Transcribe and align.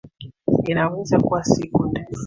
Inaweza 0.67 1.19
kuwa 1.19 1.43
siku 1.43 1.85
ndefu 1.85 2.19